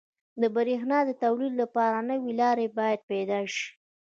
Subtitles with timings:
[0.41, 3.67] •د برېښنا د تولید لپاره نوي لارې باید پیدا شي.